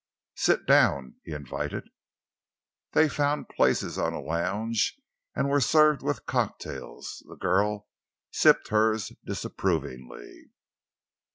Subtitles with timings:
[0.33, 1.87] "Sit down," he invited.
[2.93, 4.97] They found places on a lounge
[5.35, 7.23] and were served with cocktails.
[7.29, 7.87] The girl
[8.31, 10.49] sipped hers disapprovingly.